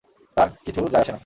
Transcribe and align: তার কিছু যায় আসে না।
তার 0.37 0.49
কিছু 0.65 0.81
যায় 0.93 1.03
আসে 1.03 1.11
না। 1.11 1.19